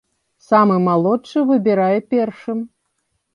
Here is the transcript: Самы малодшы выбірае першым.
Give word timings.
Самы 0.45 0.77
малодшы 0.87 1.39
выбірае 1.51 1.97
першым. 2.15 2.65